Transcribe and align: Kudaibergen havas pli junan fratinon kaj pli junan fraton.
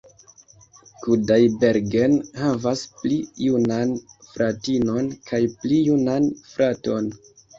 Kudaibergen 1.05 2.15
havas 2.39 2.81
pli 3.03 3.19
junan 3.49 3.93
fratinon 4.31 5.13
kaj 5.29 5.43
pli 5.61 5.81
junan 5.91 6.27
fraton. 6.55 7.13